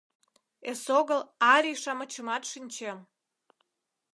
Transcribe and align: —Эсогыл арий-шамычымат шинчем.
—Эсогыл 0.71 1.21
арий-шамычымат 1.53 2.43
шинчем. 2.51 2.97